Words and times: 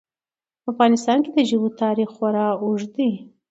په 0.61 0.67
افغانستان 0.73 1.17
کې 1.23 1.31
د 1.33 1.39
ژبو 1.49 1.67
تاریخ 1.81 2.09
خورا 2.15 2.47
اوږد 2.63 2.89
دی. 2.97 3.11